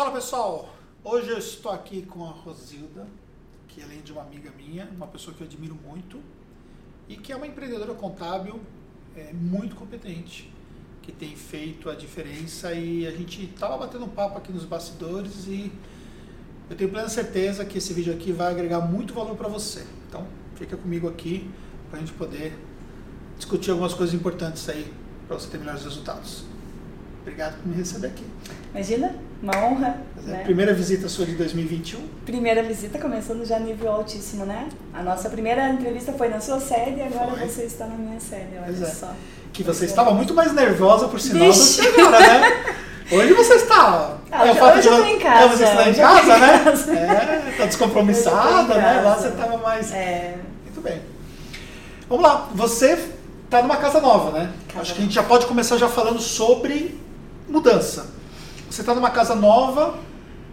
[0.00, 0.74] Fala pessoal,
[1.04, 3.06] hoje eu estou aqui com a Rosilda,
[3.68, 6.18] que além de uma amiga minha, uma pessoa que eu admiro muito
[7.06, 8.58] e que é uma empreendedora contábil
[9.14, 10.50] é, muito competente,
[11.02, 15.46] que tem feito a diferença e a gente estava batendo um papo aqui nos bastidores
[15.46, 15.70] e
[16.70, 19.86] eu tenho plena certeza que esse vídeo aqui vai agregar muito valor para você.
[20.08, 21.50] Então fica comigo aqui
[21.90, 22.58] para a gente poder
[23.36, 24.90] discutir algumas coisas importantes aí
[25.26, 26.44] para você ter melhores resultados.
[27.20, 28.24] Obrigado por me receber aqui.
[28.70, 29.96] Imagina, uma honra.
[30.26, 30.42] É né?
[30.44, 32.00] Primeira visita sua de 2021.
[32.26, 34.68] Primeira visita começando já nível altíssimo, né?
[34.94, 37.48] A nossa primeira entrevista foi na sua sede e agora Foi.
[37.48, 38.86] você está na minha sede, olha Pois é.
[38.86, 39.12] só.
[39.52, 41.80] Que você estava muito mais nervosa, por sinal, do Vixe.
[41.80, 42.64] que agora, né?
[43.12, 44.18] Hoje você está.
[44.30, 45.88] Ah, é o hoje- fato hoje eu de- tô em casa, É, você está em
[45.88, 46.58] eu casa, em né?
[46.64, 46.92] casa.
[46.94, 49.00] É, tá descompromissada, eu né?
[49.00, 49.92] Lá você estava mais.
[49.92, 51.00] É, Muito bem.
[52.08, 52.96] Vamos lá, você
[53.44, 54.50] está numa casa nova, né?
[54.68, 56.96] Casa Acho que a gente já pode começar já falando sobre
[57.48, 58.06] mudança.
[58.70, 59.98] Você está numa casa nova,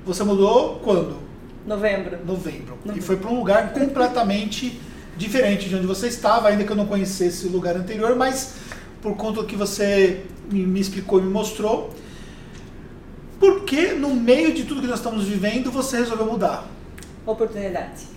[0.04, 1.28] você mudou quando?
[1.68, 2.18] novembro.
[2.26, 2.78] Novembro.
[2.84, 3.02] E Novembro.
[3.04, 4.82] foi para um lugar completamente
[5.16, 8.56] diferente de onde você estava, ainda que eu não conhecesse o lugar anterior, mas
[9.02, 11.94] por conta do que você me, explicou e me mostrou,
[13.40, 16.66] por que no meio de tudo que nós estamos vivendo você resolveu mudar?
[17.26, 18.08] Oportunidade.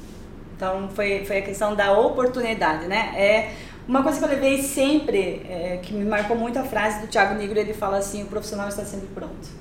[0.56, 3.12] Então foi, foi a questão da oportunidade, né?
[3.16, 3.54] É
[3.88, 7.34] uma coisa que eu levei sempre, é, que me marcou muito a frase do Thiago
[7.34, 9.60] Negro, ele fala assim, o profissional está sempre pronto.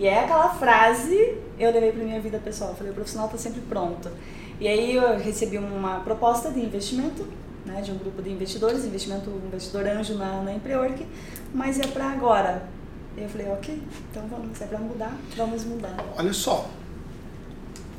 [0.00, 2.70] E é aquela frase eu levei para minha vida pessoal.
[2.70, 4.10] Eu falei, o profissional está sempre pronto.
[4.58, 7.28] E aí eu recebi uma proposta de investimento,
[7.66, 11.06] né, de um grupo de investidores, investimento investidor anjo na, na Empreorg,
[11.52, 12.66] mas é para agora.
[13.14, 15.94] E eu falei, ok, então vamos, é para mudar, vamos mudar.
[16.16, 16.70] Olha só,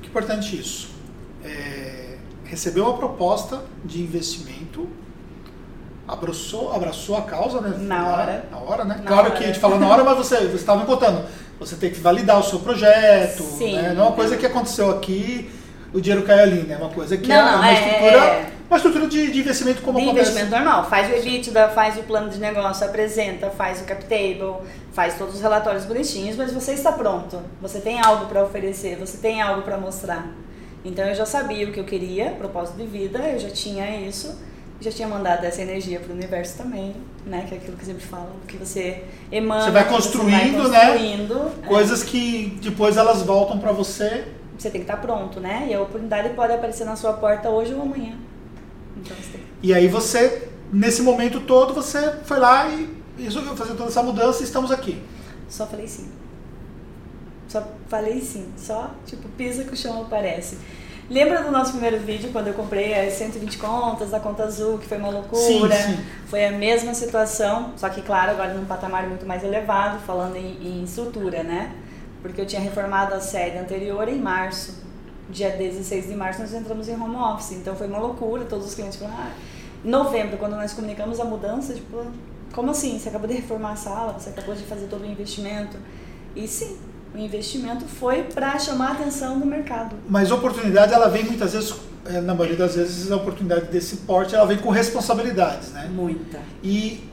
[0.02, 0.89] que importante isso.
[1.44, 4.89] É, recebeu uma proposta de investimento,
[6.11, 7.75] abraçou, abraçou a causa, né?
[7.79, 8.45] Na hora.
[8.51, 8.95] Na hora, né?
[8.99, 9.31] Na claro hora.
[9.37, 11.25] que a gente fala na hora, mas você você estava contando.
[11.59, 13.75] Você tem que validar o seu projeto, Sim.
[13.75, 13.93] né?
[13.93, 15.49] Não é uma coisa que aconteceu aqui,
[15.93, 16.75] o dinheiro cai ali, né?
[16.75, 18.49] É uma coisa que Não, é uma é- estrutura, é.
[18.69, 20.31] uma estrutura de, de investimento como de acontece.
[20.31, 20.89] investimento normal.
[20.89, 24.55] Faz o EBITDA, faz o plano de negócio, apresenta, faz o cap table,
[24.91, 27.39] faz todos os relatórios bonitinhos, mas você está pronto.
[27.61, 30.27] Você tem algo para oferecer, você tem algo para mostrar.
[30.83, 34.35] Então eu já sabia o que eu queria, propósito de vida, eu já tinha isso,
[34.81, 37.46] já tinha mandado essa energia para o universo também, né?
[37.47, 40.88] Que é aquilo que eu sempre falo, que você emana, Você vai construindo, vai né?
[40.88, 41.68] construindo, é.
[41.68, 44.25] Coisas que depois elas voltam para você.
[44.58, 45.68] Você tem que estar pronto, né?
[45.69, 48.16] E a oportunidade pode aparecer na sua porta hoje ou amanhã.
[48.97, 53.75] Então você tem E aí você, nesse momento todo, você foi lá e resolveu fazer
[53.75, 55.02] toda essa mudança e estamos aqui.
[55.48, 56.09] Só falei sim.
[57.48, 58.48] Só falei sim.
[58.58, 60.58] Só, tipo, pisa que o chão aparece.
[61.11, 64.88] Lembra do nosso primeiro vídeo, quando eu comprei as 120 contas da conta azul, que
[64.88, 65.75] foi uma loucura?
[65.75, 66.05] Sim, sim.
[66.27, 70.57] Foi a mesma situação, só que, claro, agora num patamar muito mais elevado, falando em,
[70.66, 71.75] em estrutura, né?
[72.21, 74.81] Porque eu tinha reformado a sede anterior em março.
[75.29, 78.45] Dia 16 de março nós entramos em home office, então foi uma loucura.
[78.45, 79.31] Todos os clientes falaram, ah,
[79.83, 82.05] em novembro, quando nós comunicamos a mudança, tipo,
[82.53, 82.97] como assim?
[82.97, 85.75] Você acabou de reformar a sala, você acabou de fazer todo o investimento.
[86.33, 86.77] E sim,
[87.13, 89.95] o investimento foi para chamar a atenção do mercado.
[90.07, 91.73] Mas a oportunidade, ela vem muitas vezes,
[92.05, 95.89] eh, na maioria das vezes, a oportunidade desse porte, ela vem com responsabilidades, né?
[95.94, 96.39] Muita.
[96.63, 97.03] E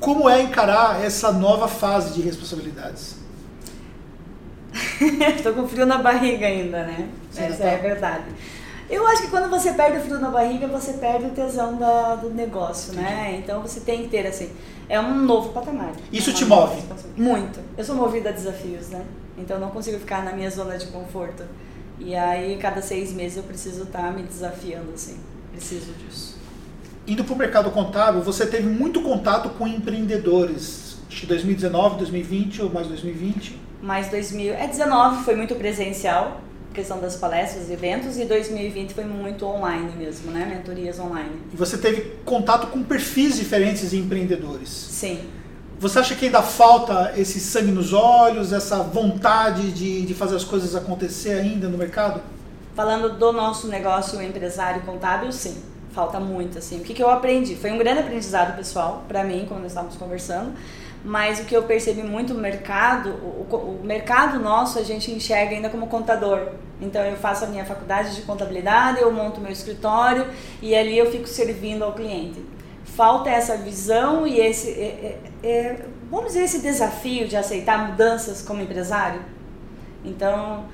[0.00, 3.16] como é encarar essa nova fase de responsabilidades?
[5.42, 7.08] Tô com frio na barriga ainda, né?
[7.30, 8.24] Você Essa tá- é a verdade.
[8.94, 12.14] Eu acho que quando você perde o frio na barriga, você perde o tesão da-
[12.14, 13.36] do negócio, né?
[13.42, 14.50] Então você tem que ter, assim,
[14.88, 15.92] é um novo patamar.
[16.12, 16.80] Isso É te move?
[17.16, 17.58] Muito.
[17.76, 19.04] Eu sou movida a desafios, né?
[19.36, 21.42] Então eu não consigo ficar na minha zona de conforto.
[21.98, 25.16] E aí, cada seis meses eu preciso estar me desafiando, assim.
[25.52, 26.36] Preciso disso.
[27.06, 30.96] Indo para o mercado contábil, você teve muito contato com empreendedores.
[31.08, 33.58] Que 2019, 2020 ou mais 2020.
[33.82, 36.40] Mais 2000, é 19 foi muito presencial,
[36.74, 40.44] questão das palestras, eventos, e 2020 foi muito online mesmo, né?
[40.44, 41.30] Mentorias online.
[41.52, 44.68] E você teve contato com perfis diferentes de empreendedores.
[44.68, 45.20] Sim.
[45.78, 50.44] Você acha que ainda falta esse sangue nos olhos, essa vontade de, de fazer as
[50.44, 52.20] coisas acontecer ainda no mercado?
[52.74, 55.62] Falando do nosso negócio empresário contábil, sim.
[55.92, 56.78] Falta muito, assim.
[56.78, 57.54] O que, que eu aprendi?
[57.54, 60.52] Foi um grande aprendizado pessoal para mim, quando nós estávamos conversando.
[61.04, 65.54] Mas o que eu percebi muito no mercado, o, o- mercado nosso a gente enxerga
[65.54, 66.48] ainda como contador.
[66.80, 70.26] Então eu faço a minha faculdade de contabilidade, eu monto meu escritório
[70.62, 72.42] e ali eu fico servindo ao cliente.
[72.84, 78.40] Falta essa visão e esse, é- é- é, vamos dizer, esse desafio de aceitar mudanças
[78.40, 79.20] como empresário.
[80.04, 80.64] Então,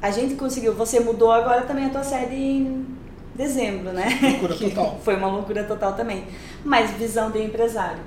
[0.00, 0.74] a gente conseguiu.
[0.74, 2.86] Você mudou agora também a tua sede em
[3.34, 4.06] dezembro, né?
[4.22, 4.98] Loucura total.
[5.02, 6.24] Foi uma loucura total também.
[6.64, 8.00] Mas visão de empresário.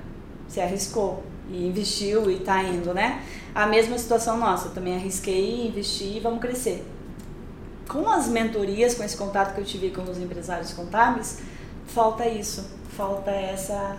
[0.47, 1.23] Você arriscou.
[1.49, 3.21] e investiu e está indo, né?
[3.55, 6.85] A mesma situação nossa, também arrisquei, investi e vamos crescer.
[7.87, 11.39] Com as mentorias, com esse contato que eu tive com os empresários contábeis,
[11.85, 13.95] falta isso, falta essa,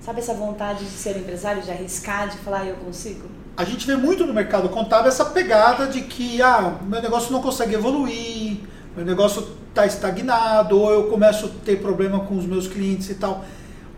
[0.00, 3.28] sabe essa vontade de ser empresário, de arriscar, de falar eu consigo?
[3.56, 7.40] A gente vê muito no mercado contábil essa pegada de que ah, meu negócio não
[7.40, 8.60] consegue evoluir,
[8.94, 13.14] meu negócio está estagnado, ou eu começo a ter problema com os meus clientes e
[13.14, 13.42] tal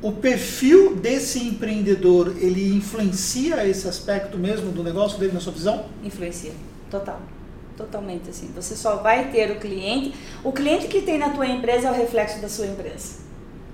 [0.03, 5.87] o perfil desse empreendedor, ele influencia esse aspecto mesmo do negócio dele na sua visão?
[6.03, 6.53] Influencia,
[6.91, 7.21] total.
[7.77, 8.51] Totalmente assim.
[8.55, 10.15] Você só vai ter o cliente.
[10.43, 13.23] O cliente que tem na tua empresa é o reflexo da sua empresa.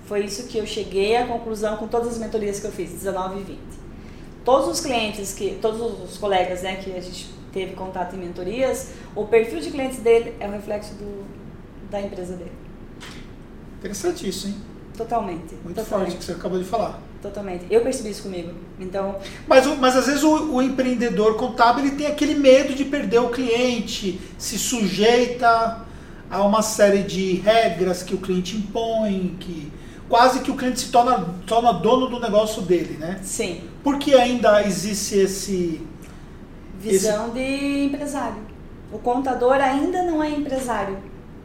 [0.05, 3.41] Foi isso que eu cheguei à conclusão com todas as mentorias que eu fiz, 19
[3.41, 3.59] e 20.
[4.45, 8.91] Todos os clientes que, todos os colegas, né, que a gente teve contato em mentorias,
[9.17, 11.27] o perfil de clientes dele é o reflexo do,
[11.91, 12.53] da empresa dele.
[13.79, 14.55] Interessante isso, hein?
[14.99, 15.55] Totalmente.
[15.63, 16.11] Muito totalmente.
[16.11, 17.01] forte que você acabou de falar.
[17.23, 17.67] Totalmente.
[17.71, 18.53] Eu percebi isso comigo.
[18.81, 19.17] Então.
[19.47, 23.29] Mas, mas às vezes o, o, empreendedor contábil ele tem aquele medo de perder o
[23.29, 25.87] cliente, se sujeita
[26.29, 29.73] a uma série de regras que o cliente impõe, que
[30.09, 33.21] quase que o cliente se torna, torna dono do negócio dele, né?
[33.23, 33.61] Sim.
[33.85, 35.81] Porque ainda existe esse.
[36.81, 37.35] Visão esse...
[37.35, 38.43] de empresário.
[38.93, 40.99] O contador ainda não é empresário.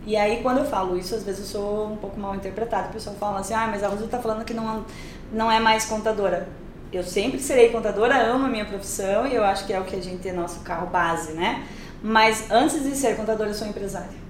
[0.05, 2.89] E aí, quando eu falo isso, às vezes eu sou um pouco mal interpretada.
[2.89, 4.85] O pessoal fala assim, ah, mas a Rosa está falando que não,
[5.31, 6.47] não é mais contadora.
[6.91, 9.95] Eu sempre serei contadora, amo a minha profissão e eu acho que é o que
[9.95, 11.65] a gente é nosso carro base, né?
[12.03, 14.23] Mas antes de ser contadora, eu sou empresária.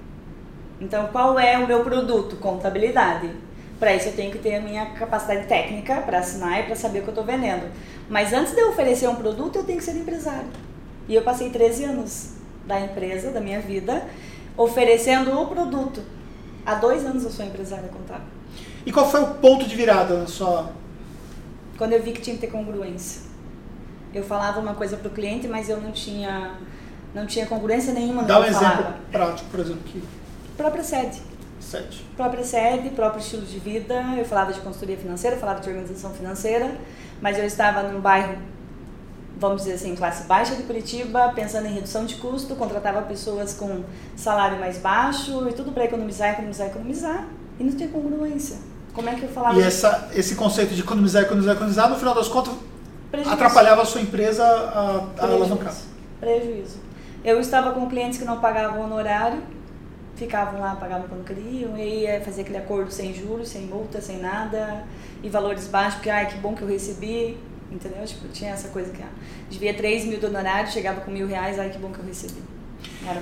[0.80, 2.36] Então, qual é o meu produto?
[2.36, 3.31] Contabilidade.
[3.80, 7.00] Para isso, eu tenho que ter a minha capacidade técnica para assinar e para saber
[7.00, 7.69] o que eu estou vendendo.
[8.08, 10.48] Mas antes de eu oferecer um produto, eu tenho que ser empresário.
[11.08, 12.34] E eu passei 13 anos
[12.66, 14.06] da empresa, da minha vida,
[14.58, 16.02] oferecendo o produto.
[16.66, 18.28] Há dois anos eu sou empresária contábil.
[18.86, 20.72] E qual foi o ponto de virada na sua.
[21.78, 23.22] Quando eu vi que tinha que ter congruência.
[24.14, 26.52] Eu falava uma coisa para o cliente, mas eu não tinha,
[27.16, 28.96] não tinha congruência nenhuma no Dá um exemplo falava.
[29.12, 30.04] prático, por exemplo, que.
[30.56, 31.20] Própria sede.
[31.60, 32.06] Sede.
[32.16, 34.04] Própria sede, próprio estilo de vida.
[34.18, 36.78] Eu falava de consultoria financeira, falava de organização financeira,
[37.22, 38.38] mas eu estava num bairro
[39.38, 43.83] vamos dizer assim, classe baixa de Curitiba, pensando em redução de custo, contratava pessoas com
[44.15, 47.27] salário mais baixo e tudo para economizar, economizar, economizar.
[47.59, 48.57] E não tinha congruência.
[48.94, 49.59] Como é que eu falava?
[49.59, 52.53] E essa, esse conceito de economizar, economizar, economizar, no final das contas,
[53.12, 53.33] Prejuízo.
[53.33, 55.74] atrapalhava a sua empresa a, a alavancar.
[56.19, 56.77] Prejuízo.
[57.24, 59.41] Eu estava com clientes que não pagavam honorário,
[60.15, 64.19] ficavam lá, pagavam quando queriam, e ia fazer aquele acordo sem juros, sem multa, sem
[64.19, 64.83] nada,
[65.21, 67.38] e valores baixos, porque, ai, que bom que eu recebi
[67.74, 68.06] Entendeu?
[68.06, 69.10] Tipo, tinha essa coisa que ah,
[69.50, 72.42] devia 3 mil do honorário, chegava com mil reais, ai que bom que eu recebi.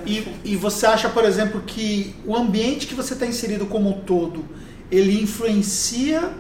[0.06, 4.02] E, e, você acha, por exemplo, que o ambiente que você está inserido como um
[4.02, 4.46] todo,
[4.92, 6.32] ele influencia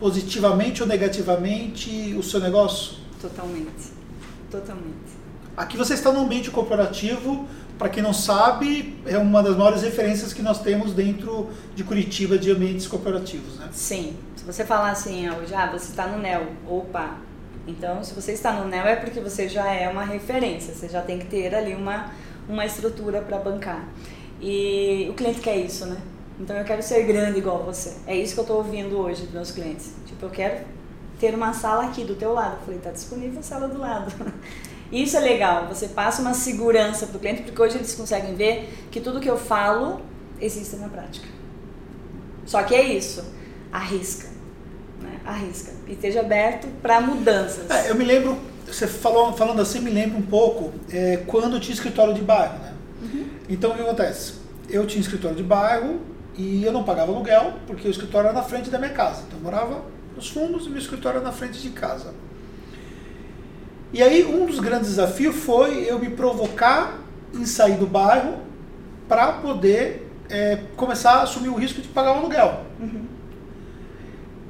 [0.00, 2.96] positivamente ou negativamente o seu negócio?
[3.20, 3.92] Totalmente.
[4.50, 5.18] Totalmente.
[5.56, 7.46] Aqui você está no ambiente corporativo,
[7.78, 12.38] para quem não sabe, é uma das maiores referências que nós temos dentro de Curitiba
[12.38, 13.68] de ambientes corporativos, né?
[13.72, 14.16] Sim.
[14.36, 17.18] Se você falar assim, hoje, ah, você está no NEL, opa,
[17.68, 21.02] então, se você está no NEL é porque você já é uma referência, você já
[21.02, 22.10] tem que ter ali uma,
[22.48, 23.86] uma estrutura para bancar.
[24.40, 25.98] E o cliente quer isso, né?
[26.40, 27.98] Então, eu quero ser grande igual você.
[28.06, 29.92] É isso que eu estou ouvindo hoje dos meus clientes.
[30.06, 30.64] Tipo, eu quero
[31.20, 32.54] ter uma sala aqui do teu lado.
[32.54, 34.12] Eu falei, está disponível a sala do lado.
[34.90, 38.72] Isso é legal, você passa uma segurança para o cliente, porque hoje eles conseguem ver
[38.90, 40.00] que tudo que eu falo
[40.40, 41.28] existe na prática.
[42.46, 43.22] Só que é isso,
[43.70, 44.37] arrisca
[45.28, 47.70] arrisca e esteja aberto para mudanças.
[47.70, 51.74] É, eu me lembro, você falou, falando assim, me lembra um pouco é, quando tinha
[51.74, 52.74] escritório de bairro, né?
[53.02, 53.26] Uhum.
[53.48, 54.34] Então o que acontece?
[54.68, 56.00] Eu tinha escritório de bairro
[56.34, 59.24] e eu não pagava aluguel porque o escritório era na frente da minha casa.
[59.26, 59.82] Então eu morava
[60.16, 62.14] nos fundos e meu escritório era na frente de casa.
[63.92, 67.00] E aí um dos grandes desafios foi eu me provocar
[67.34, 68.38] em sair do bairro
[69.06, 72.64] para poder é, começar a assumir o risco de pagar o aluguel.
[72.80, 73.04] Uhum.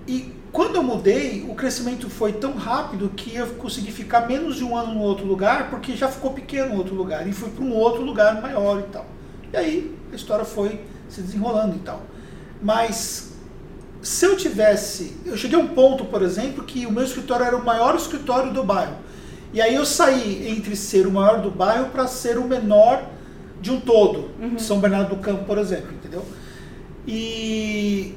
[0.07, 4.65] E quando eu mudei, o crescimento foi tão rápido que eu consegui ficar menos de
[4.65, 7.65] um ano no outro lugar, porque já ficou pequeno o outro lugar, e fui para
[7.65, 9.07] um outro lugar maior e tal.
[9.53, 12.03] E aí a história foi se desenrolando e tal.
[12.63, 13.29] Mas
[14.01, 15.17] se eu tivesse.
[15.25, 18.53] Eu cheguei a um ponto, por exemplo, que o meu escritório era o maior escritório
[18.53, 18.97] do bairro.
[19.53, 23.03] E aí eu saí entre ser o maior do bairro para ser o menor
[23.61, 24.31] de um todo.
[24.41, 24.59] Uhum.
[24.59, 26.25] São Bernardo do Campo, por exemplo, entendeu?
[27.07, 28.15] E.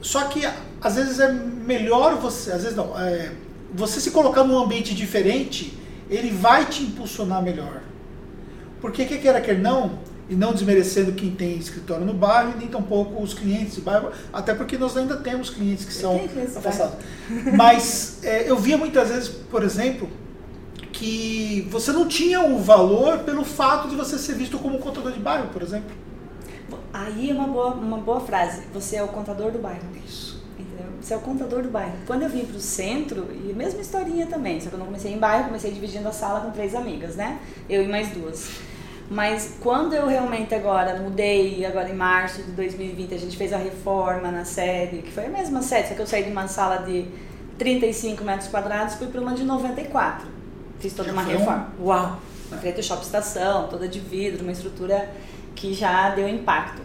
[0.00, 0.46] Só que
[0.80, 3.32] às vezes é melhor você, às vezes não, é,
[3.74, 7.82] você se colocar num ambiente diferente, ele vai te impulsionar melhor.
[8.80, 13.22] Porque, que quer quer não, e não desmerecendo quem tem escritório no bairro, nem tampouco
[13.22, 16.20] os clientes de bairro, até porque nós ainda temos clientes que são
[16.56, 16.94] afastados.
[17.54, 20.08] Mas é, eu via muitas vezes, por exemplo,
[20.92, 25.18] que você não tinha o valor pelo fato de você ser visto como contador de
[25.18, 25.90] bairro, por exemplo.
[26.92, 28.62] Aí é uma boa, uma boa frase.
[28.72, 29.82] Você é o contador do bairro.
[30.06, 30.29] Isso.
[31.00, 31.94] Você é o contador do bairro.
[32.06, 35.12] Quando eu vim para o centro, e mesma historinha também, só que eu não comecei
[35.12, 37.40] em bairro, comecei dividindo a sala com três amigas, né?
[37.68, 38.50] Eu e mais duas.
[39.10, 43.56] Mas quando eu realmente agora mudei, agora em março de 2020, a gente fez a
[43.56, 46.78] reforma na sede, que foi a mesma sede, só que eu saí de uma sala
[46.78, 47.06] de
[47.58, 50.28] 35 metros quadrados, fui para uma de 94.
[50.78, 51.72] Fiz toda uma reforma.
[51.80, 52.20] Uau!
[52.60, 55.10] Frente ao shopping estação, toda de vidro, uma estrutura
[55.54, 56.82] que já deu impacto.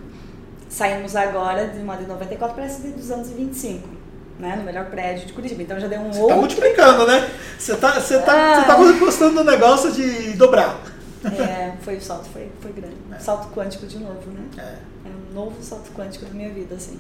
[0.67, 3.94] Saímos agora de uma de 94 para essa de 225.
[4.37, 5.63] Né, no melhor prédio de Curitiba.
[5.63, 6.35] Então já deu um você outro.
[6.35, 7.31] Tá multiplicando, né?
[7.57, 8.61] Você tá, você tá, ah.
[8.61, 10.81] você tá gostando do negócio de dobrar.
[11.23, 12.95] É, foi o salto, foi, foi grande.
[13.11, 13.19] É.
[13.19, 14.43] Salto quântico de novo, né?
[14.57, 15.07] É.
[15.07, 16.99] é um novo salto quântico na minha vida, assim.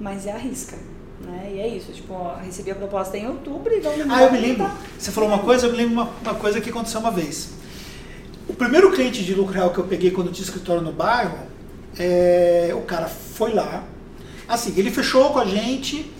[0.00, 0.76] Mas é a risca.
[1.20, 1.52] Né?
[1.54, 4.38] E é isso, tipo, ó, recebi a proposta em outubro e vamos Ah, eu me
[4.38, 4.70] lembro.
[4.98, 7.50] Você falou uma coisa, eu me lembro uma, uma coisa que aconteceu uma vez.
[8.48, 11.38] O primeiro cliente de lucro real que eu peguei quando eu tinha escritório no bairro,
[11.98, 13.84] é, o cara foi lá.
[14.48, 16.10] Assim, ele fechou com a gente,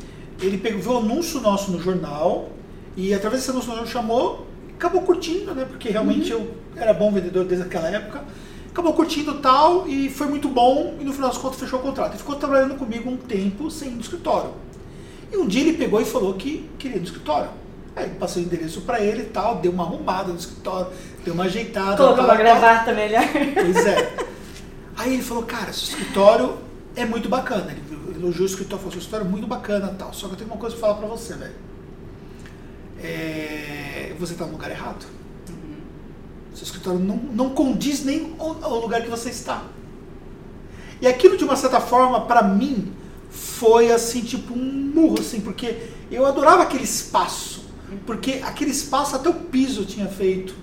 [0.41, 2.51] ele pegou, viu o anúncio nosso no jornal,
[2.97, 5.65] e através desse anúncio nosso chamou, acabou curtindo, né?
[5.65, 6.41] Porque realmente uhum.
[6.41, 8.25] eu era bom vendedor desde aquela época.
[8.71, 12.15] Acabou curtindo tal e foi muito bom e no final das contas fechou o contrato.
[12.15, 14.53] E ficou trabalhando comigo um tempo sem ir no escritório.
[15.33, 17.51] E um dia ele pegou e falou que queria ir no escritório.
[17.95, 20.87] Aí passei o endereço para ele e tal, deu uma arrumada no escritório,
[21.25, 21.97] deu uma ajeitada.
[21.97, 23.25] Colocou uma gravata melhor.
[23.55, 24.13] Pois é.
[24.97, 26.59] Aí ele falou, cara, esse escritório
[26.95, 27.73] é muito bacana.
[27.73, 27.81] Ele
[28.21, 30.13] elogiou o escritório, falou, seu escritório é muito bacana tal.
[30.13, 31.55] Só que eu tenho uma coisa pra falar pra você, velho.
[33.03, 35.07] É, você tá no lugar errado.
[35.49, 35.77] Uhum.
[36.55, 39.65] Seu escritório não, não condiz nem ao lugar que você está.
[41.01, 42.93] E aquilo, de uma certa forma, para mim,
[43.31, 47.65] foi assim, tipo um murro, assim, porque eu adorava aquele espaço.
[48.07, 50.55] Porque aquele espaço até o piso tinha feito.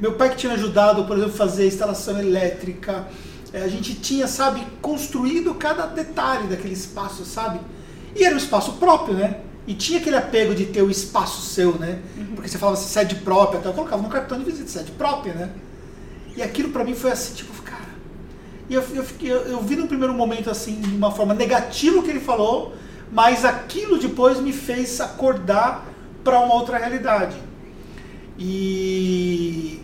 [0.00, 3.06] Meu pai que tinha ajudado, por exemplo, a fazer a instalação elétrica.
[3.54, 7.60] É, a gente tinha, sabe, construído cada detalhe daquele espaço, sabe?
[8.16, 9.42] E era um espaço próprio, né?
[9.64, 12.00] E tinha aquele apego de ter o espaço seu, né?
[12.18, 12.34] Uhum.
[12.34, 15.34] Porque você falava assim, sede própria, até eu colocava no cartão de visita, sede própria,
[15.34, 15.50] né?
[16.36, 17.94] E aquilo para mim foi assim, tipo, cara.
[18.68, 22.02] E eu, eu, eu, eu vi no primeiro momento, assim, de uma forma negativa o
[22.02, 22.74] que ele falou,
[23.12, 25.86] mas aquilo depois me fez acordar
[26.24, 27.36] para uma outra realidade.
[28.36, 29.80] E,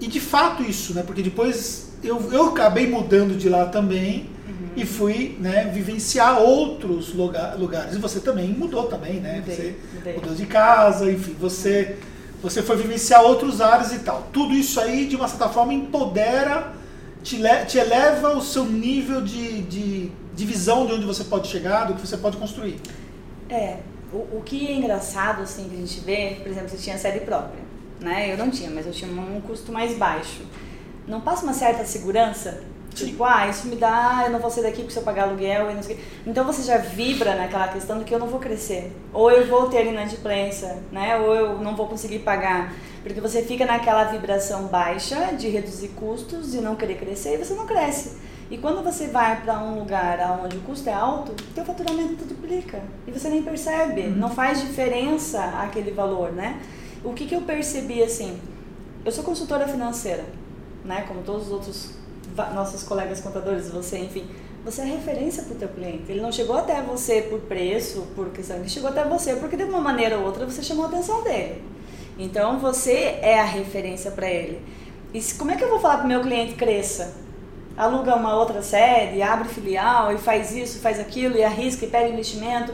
[0.00, 1.04] e de fato isso, né?
[1.04, 4.68] Porque depois eu, eu acabei mudando de lá também uhum.
[4.76, 7.94] e fui né, vivenciar outros lugar, lugares.
[7.94, 9.38] E você também mudou também, né?
[9.38, 10.14] Mudei, você mudei.
[10.14, 11.96] mudou de casa, enfim, você,
[12.42, 14.28] você foi vivenciar outros áreas e tal.
[14.32, 16.72] Tudo isso aí, de uma certa forma, empodera,
[17.22, 21.84] te, te eleva o seu nível de, de, de visão de onde você pode chegar,
[21.84, 22.78] do que você pode construir.
[23.48, 23.78] É,
[24.12, 27.20] o, o que é engraçado, assim, que a gente vê, por exemplo, você tinha sede
[27.20, 27.62] própria,
[28.00, 28.32] né?
[28.32, 30.42] Eu não tinha, mas eu tinha um custo mais baixo.
[31.06, 32.62] Não passa uma certa segurança?
[32.94, 33.06] Sim.
[33.06, 35.70] Tipo, ah, isso me dá, eu não vou sair daqui porque se eu pagar aluguel
[35.70, 36.04] e não sei o quê.
[36.26, 38.92] Então você já vibra naquela questão de que eu não vou crescer.
[39.12, 41.16] Ou eu vou ter inadimplência, né?
[41.16, 42.72] Ou eu não vou conseguir pagar.
[43.02, 47.54] Porque você fica naquela vibração baixa de reduzir custos e não querer crescer e você
[47.54, 48.16] não cresce.
[48.50, 52.82] E quando você vai para um lugar onde o custo é alto, teu faturamento duplica
[53.06, 54.10] e você nem percebe, uhum.
[54.10, 56.60] não faz diferença aquele valor, né?
[57.02, 58.38] O que, que eu percebi assim?
[59.04, 60.24] Eu sou consultora financeira,
[60.84, 61.04] né?
[61.08, 61.90] Como todos os outros
[62.54, 64.26] nossos colegas contadores, você, enfim,
[64.64, 66.04] você é referência para o teu cliente.
[66.08, 69.64] Ele não chegou até você por preço, por questão, ele chegou até você porque de
[69.64, 71.62] uma maneira ou outra você chamou a atenção dele.
[72.18, 74.60] Então você é a referência para ele.
[75.12, 77.24] E como é que eu vou falar para o meu cliente cresça?
[77.76, 82.08] aluga uma outra sede, abre filial e faz isso, faz aquilo, e arrisca e pega
[82.08, 82.72] investimento.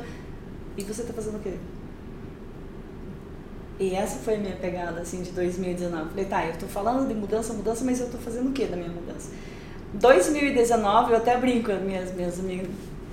[0.77, 1.55] E você está fazendo o quê?
[3.81, 6.11] E essa foi a minha pegada, assim, de 2019.
[6.11, 8.77] Falei, tá, eu estou falando de mudança, mudança, mas eu estou fazendo o quê da
[8.77, 9.31] minha mudança?
[9.95, 12.69] 2019, eu até brinco minhas, minhas amigas,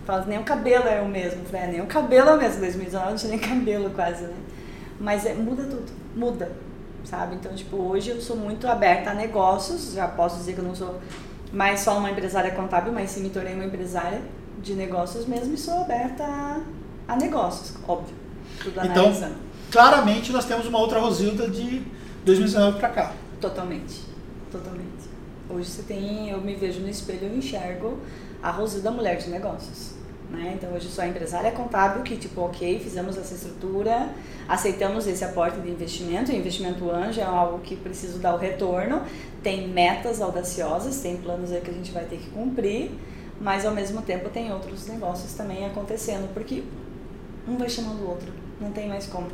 [0.05, 1.45] falo, nem o cabelo é o mesmo.
[1.45, 2.59] Falei, é, nem o cabelo é o mesmo.
[2.59, 4.35] 2019 não tinha nem cabelo quase, né?
[4.99, 6.51] Mas é, muda tudo, muda,
[7.05, 7.35] sabe?
[7.35, 10.75] Então, tipo, hoje eu sou muito aberta a negócios, já posso dizer que eu não
[10.75, 10.99] sou
[11.53, 14.21] mais só uma empresária contábil, mas sim me tornei uma empresária
[14.61, 16.59] de negócios mesmo e sou aberta a,
[17.07, 18.13] a negócios, óbvio.
[18.61, 19.13] Tudo então,
[19.71, 21.81] claramente nós temos uma outra Rosilda de
[22.25, 23.13] 2019 para cá.
[23.39, 24.01] Totalmente,
[24.51, 24.87] totalmente.
[25.49, 27.99] Hoje você tem, eu me vejo no espelho, eu enxergo
[28.41, 29.97] a Rosilda mulher de negócios.
[30.29, 30.55] Né?
[30.57, 34.09] Então hoje sou a empresária contábil que tipo, ok, fizemos essa estrutura,
[34.47, 39.03] aceitamos esse aporte de investimento, o investimento anjo é algo que preciso dar o retorno,
[39.41, 42.91] tem metas audaciosas, tem planos aí que a gente vai ter que cumprir,
[43.39, 46.63] mas ao mesmo tempo tem outros negócios também acontecendo, porque
[47.47, 49.27] um vai chamando o outro, não tem mais como.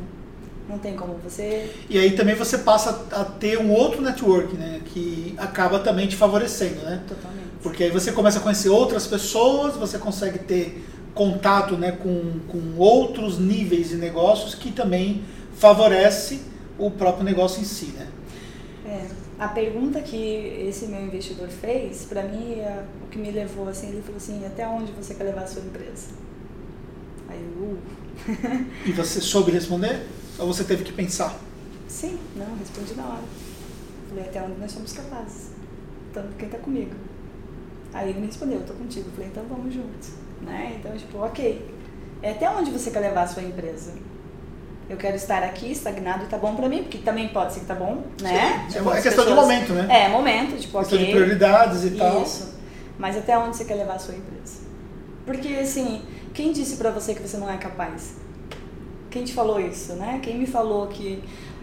[0.68, 1.70] Não tem como você.
[1.90, 4.80] E aí também você passa a ter um outro network, né?
[4.86, 7.02] Que acaba também te favorecendo, né?
[7.06, 7.44] Totalmente.
[7.62, 12.76] Porque aí você começa a conhecer outras pessoas, você consegue ter contato né, com, com
[12.76, 15.22] outros níveis de negócios que também
[15.56, 16.40] favorece
[16.78, 18.08] o próprio negócio em si, né?
[18.84, 19.06] É,
[19.38, 20.16] a pergunta que
[20.68, 24.44] esse meu investidor fez, para mim, é o que me levou assim, ele falou assim,
[24.44, 26.08] até onde você quer levar a sua empresa?
[27.28, 27.78] Aí, uh.
[28.84, 30.06] e você soube responder?
[30.38, 31.34] Ou você teve que pensar?
[31.88, 33.22] Sim, não, respondi na hora.
[34.08, 35.50] Falei, até onde nós somos capazes.
[36.12, 36.94] Tanto quem está comigo.
[37.92, 39.08] Aí ele me respondeu, eu tô contigo.
[39.14, 40.10] Falei, então vamos juntos.
[40.42, 40.76] Né?
[40.78, 41.74] Então, tipo, ok.
[42.22, 43.92] É até onde você quer levar a sua empresa?
[44.88, 47.66] Eu quero estar aqui estagnado e tá bom para mim, porque também pode ser que
[47.66, 48.66] tá bom, né?
[48.68, 49.28] Sim, tipo, é questão pessoas...
[49.28, 50.04] de momento, né?
[50.04, 51.06] É, momento, tipo, questão ok.
[51.06, 52.22] de prioridades e tal.
[52.22, 52.54] Isso.
[52.98, 54.62] Mas até onde você quer levar a sua empresa?
[55.24, 56.02] Porque, assim,
[56.34, 58.16] quem disse para você que você não é capaz?
[59.14, 60.18] Quem te falou isso, né?
[60.20, 61.22] Quem me falou que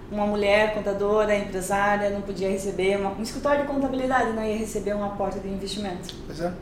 [0.09, 4.95] uma mulher contadora, empresária, não podia receber, uma, um escritório de contabilidade não ia receber
[4.95, 6.15] um aporte de investimento?
[6.25, 6.53] Pois é.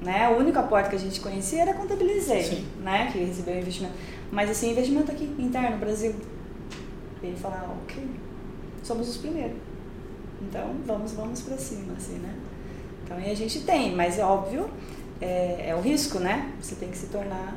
[0.00, 0.30] Né?
[0.30, 3.10] O único aporte que a gente conhecia era contabilizei, né?
[3.12, 3.92] Que recebeu investimento.
[4.32, 6.14] Mas assim, investimento aqui, interno, Brasil.
[7.22, 8.02] E ele fala, ah, ok,
[8.82, 9.58] somos os primeiros.
[10.40, 12.34] Então, vamos, vamos para cima, assim, né?
[13.04, 14.70] Então, aí a gente tem, mas é óbvio,
[15.20, 16.50] é, é o risco, né?
[16.62, 17.56] Você tem que se tornar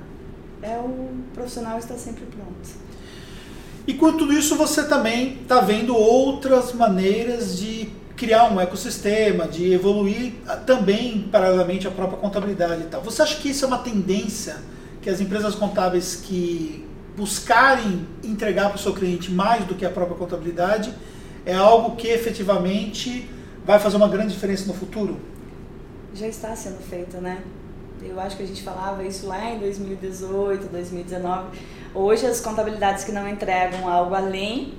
[0.64, 2.70] é o profissional está sempre pronto.
[3.86, 9.74] E com tudo isso você também está vendo outras maneiras de criar um ecossistema, de
[9.74, 10.34] evoluir
[10.66, 13.02] também paralelamente a própria contabilidade e tal.
[13.02, 14.56] Você acha que isso é uma tendência
[15.02, 19.90] que as empresas contábeis que buscarem entregar para o seu cliente mais do que a
[19.90, 20.94] própria contabilidade
[21.46, 23.30] é algo que efetivamente
[23.66, 25.20] vai fazer uma grande diferença no futuro?
[26.14, 27.44] Já está sendo feito, né?
[28.06, 31.58] Eu acho que a gente falava isso lá em 2018, 2019.
[31.96, 34.74] Hoje as contabilidades que não entregam algo além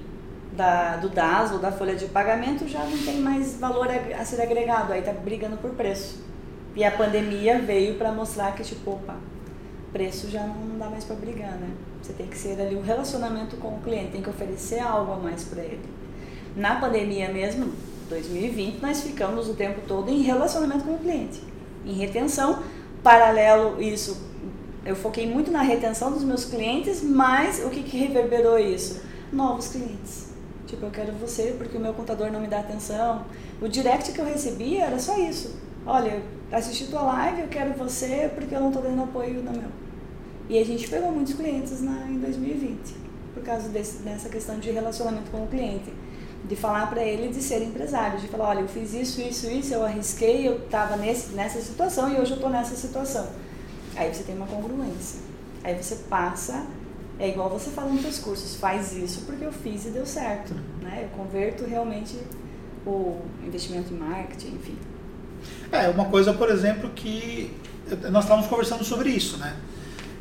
[0.53, 4.41] da, do DAS ou da folha de pagamento já não tem mais valor a, ser
[4.41, 6.23] agregado, aí tá brigando por preço.
[6.77, 9.17] E a pandemia veio para mostrar que tipo, opa,
[9.93, 11.71] preço já não dá mais para brigar, né?
[12.03, 15.17] Você tem que ser ali o relacionamento com o cliente, tem que oferecer algo a
[15.17, 15.83] mais para ele.
[16.57, 17.73] Na pandemia mesmo,
[18.09, 21.43] 2020, nós ficamos o tempo todo em relacionamento com o cliente,
[21.87, 22.63] em retenção,
[23.05, 24.17] paralelo isso,
[24.85, 29.03] eu foquei muito na retenção dos meus clientes, mas o que, que reverberou isso?
[29.31, 30.33] Novos clientes.
[30.67, 33.27] Tipo, eu quero você porque o meu contador não me dá atenção.
[33.61, 35.55] O direct que eu recebia era só isso.
[35.87, 39.69] Olha, assisti tua live, eu quero você porque eu não estou dando apoio no meu.
[40.49, 42.95] E a gente pegou muitos clientes na, em 2020,
[43.35, 45.93] por causa desse, dessa questão de relacionamento com o cliente.
[46.45, 49.73] De falar para ele de ser empresário, de falar, olha, eu fiz isso, isso, isso,
[49.73, 53.27] eu arrisquei, eu estava nessa situação e hoje eu estou nessa situação.
[53.97, 55.21] Aí você tem uma congruência.
[55.63, 56.67] Aí você passa,
[57.19, 60.55] é igual você fala nos seus cursos, faz isso porque eu fiz e deu certo.
[60.83, 61.05] Né?
[61.05, 62.19] Eu converto realmente
[62.87, 64.79] o investimento em marketing, enfim.
[65.73, 67.55] É, uma coisa, por exemplo, que
[68.11, 69.57] nós estávamos conversando sobre isso, né?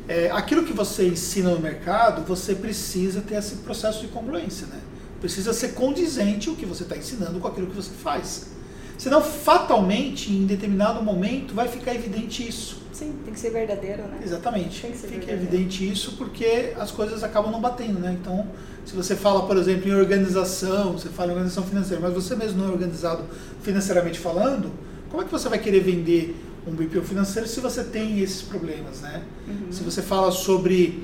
[0.06, 4.80] É, aquilo que você ensina no mercado, você precisa ter esse processo de congruência, né?
[5.24, 8.48] Precisa ser condizente o que você está ensinando com aquilo que você faz.
[8.98, 12.82] Senão, fatalmente, em determinado momento, vai ficar evidente isso.
[12.92, 14.20] Sim, tem que ser verdadeiro, né?
[14.22, 14.82] Exatamente.
[14.82, 15.54] Tem que ser Fica verdadeiro.
[15.54, 18.14] evidente isso porque as coisas acabam não batendo, né?
[18.20, 18.46] Então,
[18.84, 22.58] se você fala, por exemplo, em organização, você fala em organização financeira, mas você mesmo
[22.58, 23.24] não é organizado
[23.62, 24.70] financeiramente falando,
[25.08, 29.00] como é que você vai querer vender um BPO financeiro se você tem esses problemas,
[29.00, 29.22] né?
[29.48, 29.72] Uhum.
[29.72, 31.02] Se você fala sobre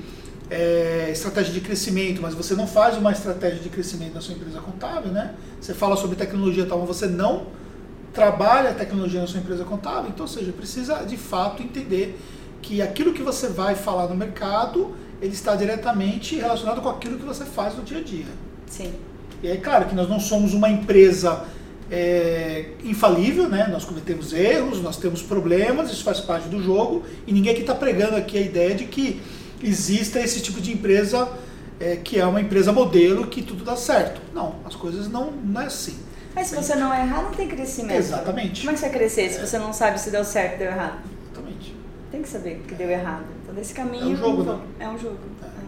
[0.51, 4.59] é, estratégia de crescimento, mas você não faz uma estratégia de crescimento na sua empresa
[4.59, 5.33] contábil, né?
[5.61, 7.47] Você fala sobre tecnologia tal, mas você não
[8.13, 12.19] trabalha a tecnologia na sua empresa contábil, então, ou seja, precisa de fato entender
[12.61, 17.25] que aquilo que você vai falar no mercado, ele está diretamente relacionado com aquilo que
[17.25, 18.25] você faz no dia a dia.
[18.67, 18.91] Sim.
[19.41, 21.45] E é claro que nós não somos uma empresa
[21.89, 23.69] é, infalível, né?
[23.71, 27.73] Nós cometemos erros, nós temos problemas, isso faz parte do jogo e ninguém aqui está
[27.73, 29.21] pregando aqui a ideia de que
[29.63, 31.29] exista esse tipo de empresa
[31.81, 34.21] é, que é uma empresa modelo que tudo dá certo.
[34.33, 35.97] Não, as coisas não, não é assim.
[36.33, 37.97] Mas se você não errar, não tem crescimento.
[37.97, 38.61] Exatamente.
[38.61, 39.45] Como é que você vai crescer se é.
[39.45, 40.99] você não sabe se deu certo ou deu errado?
[41.25, 41.75] Exatamente.
[42.11, 43.25] Tem que saber que deu errado.
[43.43, 44.03] Então, desse caminho.
[44.03, 44.59] É um jogo, né?
[44.79, 45.17] É um jogo.
[45.43, 45.61] É.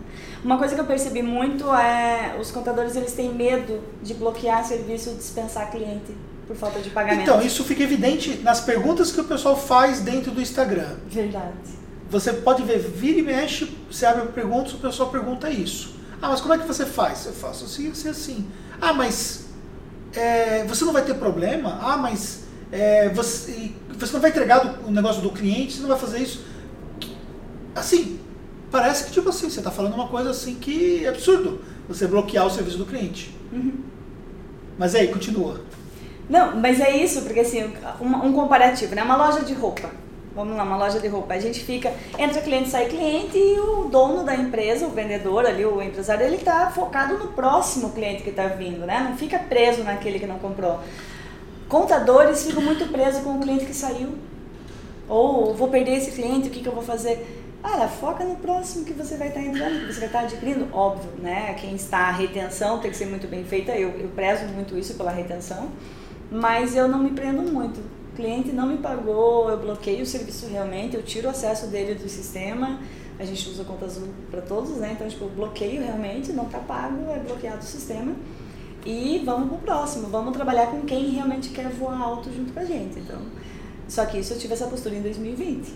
[0.44, 5.10] Uma coisa que eu percebi muito é os contadores eles têm medo de bloquear serviço
[5.10, 6.16] ou dispensar cliente
[6.48, 7.24] por falta de pagamento.
[7.24, 10.96] Então, isso fica evidente nas perguntas que o pessoal faz dentro do Instagram.
[11.10, 11.83] Verdade
[12.14, 15.96] você pode ver, vira e mexe, você abre perguntas, o pessoal pergunta isso.
[16.22, 17.26] Ah, mas como é que você faz?
[17.26, 18.48] Eu faço assim, assim, assim.
[18.80, 19.48] Ah, mas
[20.16, 21.80] é, você não vai ter problema?
[21.82, 25.98] Ah, mas é, você, você não vai entregar o negócio do cliente, você não vai
[25.98, 26.46] fazer isso.
[27.76, 28.20] Assim,
[28.70, 31.62] parece que tipo assim, você está falando uma coisa assim que é absurdo.
[31.88, 33.36] Você bloquear o serviço do cliente.
[33.52, 33.74] Uhum.
[34.78, 35.62] Mas aí, continua.
[36.30, 39.02] Não, mas é isso, porque assim, um, um comparativo, né?
[39.02, 39.90] Uma loja de roupa.
[40.36, 41.36] Vamos lá, uma loja de roupa.
[41.36, 45.64] A gente fica, entra cliente, sai cliente e o dono da empresa, o vendedor ali,
[45.64, 49.06] o empresário, ele está focado no próximo cliente que está vindo, né?
[49.08, 50.80] Não fica preso naquele que não comprou.
[51.70, 54.10] Contadores ficam muito presos com o cliente que saiu.
[55.08, 57.44] Ou vou perder esse cliente, o que, que eu vou fazer?
[57.62, 60.68] Cara, foca no próximo que você vai estar entrando, que você vai estar adquirindo.
[60.74, 61.56] Óbvio, né?
[61.62, 63.72] Quem está a retenção tem que ser muito bem feita.
[63.72, 65.70] Eu, eu prezo muito isso pela retenção.
[66.32, 67.80] Mas eu não me prendo muito.
[68.14, 71.96] O cliente não me pagou, eu bloqueio o serviço realmente, eu tiro o acesso dele
[71.96, 72.80] do sistema.
[73.20, 74.92] A gente usa conta azul para todos, né?
[74.94, 78.14] Então, tipo, bloqueio realmente, não está pago, é bloqueado o sistema.
[78.86, 82.66] E vamos pro próximo, vamos trabalhar com quem realmente quer voar alto junto com a
[82.66, 83.00] gente.
[83.00, 83.18] Então,
[83.88, 85.74] só que isso eu tive essa postura em 2020.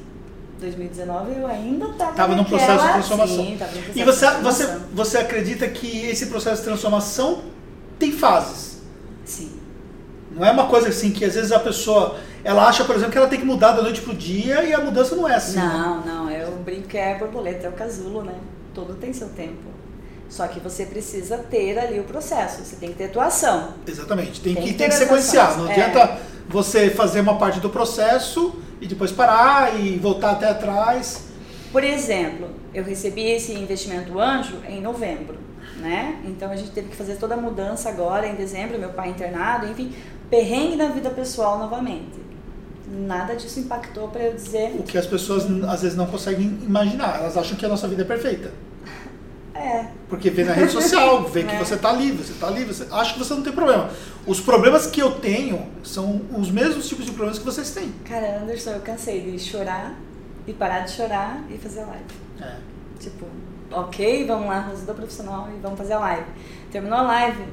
[0.60, 3.46] 2019 eu ainda estava Estava num processo de transformação.
[3.46, 4.82] Sim, tava processo E você, de você, transformação.
[4.94, 7.42] você acredita que esse processo de transformação
[7.98, 8.67] tem fases?
[10.32, 13.18] Não é uma coisa assim que às vezes a pessoa ela acha, por exemplo, que
[13.18, 15.58] ela tem que mudar da noite pro dia e a mudança não é assim.
[15.58, 18.36] Não, não, eu brinco que é borboleta, é o casulo, né?
[18.74, 19.68] Tudo tem seu tempo.
[20.30, 23.74] Só que você precisa ter ali o processo, você tem que ter atuação.
[23.88, 24.42] Exatamente.
[24.42, 25.58] Tem, Tem que, que tem que sequenciar.
[25.58, 25.72] Não é.
[25.72, 31.28] adianta você fazer uma parte do processo e depois parar e voltar até atrás.
[31.72, 35.38] Por exemplo, eu recebi esse investimento anjo em novembro,
[35.78, 36.22] né?
[36.26, 39.68] Então a gente teve que fazer toda a mudança agora em dezembro, meu pai internado,
[39.68, 39.94] enfim,
[40.30, 42.26] perrengue na vida pessoal novamente.
[42.90, 47.20] Nada disso impactou para eu dizer, O que as pessoas às vezes não conseguem imaginar.
[47.20, 48.52] Elas acham que a nossa vida é perfeita.
[49.54, 51.60] é, Porque vê na rede social, vê que É.
[51.60, 53.90] você tá ali, você tá ali, você acha que você não tem problema.
[54.26, 57.92] Os problemas que eu tenho são os mesmos tipos de problemas que vocês têm.
[58.06, 59.94] cara, Anderson, eu cansei de chorar
[60.48, 62.06] e parar de chorar e fazer live.
[62.42, 62.56] É.
[63.00, 63.26] Tipo,
[63.70, 66.26] ok, vamos lá, ajuda profissional e vamos fazer a live.
[66.72, 67.44] Terminou a live,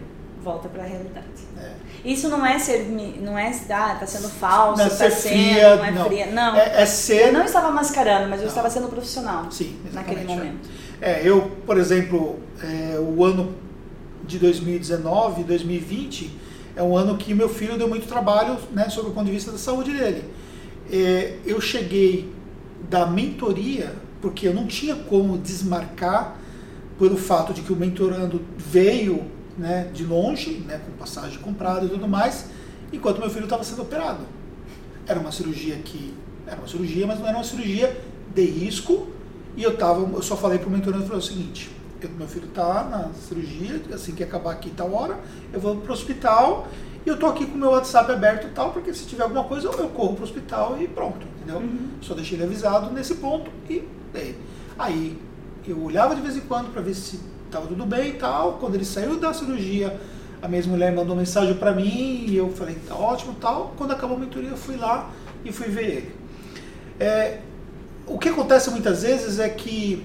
[0.44, 1.26] volta para a realidade.
[1.58, 1.72] É.
[2.04, 2.86] Isso não é ser,
[3.22, 6.04] não é, ah, tá sendo falso, Não é tá ser sendo, fria, não é não.
[6.04, 6.26] fria.
[6.26, 7.28] Não, É, é ser.
[7.28, 8.48] eu não estava mascarando, mas eu Não.
[8.48, 10.44] estava sendo profissional Sim, naquele exatamente.
[10.46, 10.68] momento.
[11.00, 13.54] É, eu, por exemplo, é, o ano
[14.26, 16.30] de 2019, 2020,
[16.76, 19.50] é um ano que meu filho deu muito trabalho, né, sob o ponto de vista
[19.50, 20.24] da saúde dele.
[20.92, 22.32] É, eu cheguei
[22.90, 26.36] da mentoria, porque eu não tinha como desmarcar
[26.98, 29.24] pelo fato de que o mentorando veio
[29.58, 32.46] né, de longe, né, com passagem comprada e tudo mais,
[32.92, 34.24] enquanto meu filho estava sendo operado.
[35.06, 36.14] Era uma cirurgia que
[36.46, 37.96] era uma cirurgia, mas não era uma cirurgia
[38.34, 39.08] de risco.
[39.56, 42.84] E eu tava, eu só falei pro mentorando falei o seguinte: eu- meu filho tá
[42.84, 45.18] na cirurgia, assim que acabar aqui tal hora,
[45.52, 46.66] eu vou pro hospital
[47.06, 49.44] e eu tô aqui com o meu WhatsApp aberto e tal, porque se tiver alguma
[49.44, 51.60] coisa eu, eu corro pro hospital e pronto, entendeu?
[51.60, 51.90] Uhum.
[52.00, 54.36] Só deixei ele avisado nesse ponto e daí.
[54.78, 55.18] Aí
[55.66, 57.20] eu olhava de vez em quando para ver se
[57.54, 58.54] estava tudo bem e tal.
[58.54, 59.96] Quando ele saiu da cirurgia,
[60.42, 63.72] a minha mulher mandou mensagem para mim e eu falei, tá ótimo tal.
[63.76, 65.10] Quando acabou a mentoria, eu fui lá
[65.44, 66.12] e fui ver ele.
[66.98, 67.38] É,
[68.06, 70.04] o que acontece muitas vezes é que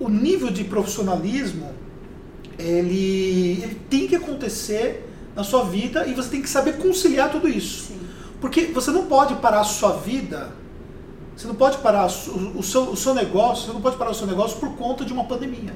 [0.00, 1.72] o nível de profissionalismo
[2.58, 7.48] ele, ele tem que acontecer na sua vida e você tem que saber conciliar tudo
[7.48, 7.86] isso.
[7.86, 8.00] Sim.
[8.40, 10.50] Porque você não pode parar a sua vida,
[11.36, 14.26] você não pode parar o seu, o seu negócio, você não pode parar o seu
[14.26, 15.74] negócio por conta de uma pandemia.